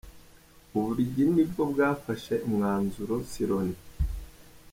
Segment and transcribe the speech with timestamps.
[0.75, 3.77] Ububiligi nibwo bwafashe umwanzuro si Loni.